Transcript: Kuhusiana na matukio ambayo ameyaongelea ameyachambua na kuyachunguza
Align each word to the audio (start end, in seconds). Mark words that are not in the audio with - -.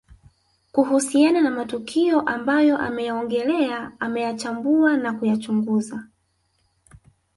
Kuhusiana 0.71 1.41
na 1.41 1.51
matukio 1.51 2.21
ambayo 2.21 2.77
ameyaongelea 2.77 3.91
ameyachambua 3.99 4.97
na 4.97 5.13
kuyachunguza 5.13 6.07